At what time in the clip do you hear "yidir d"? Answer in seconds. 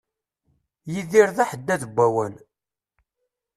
0.91-1.37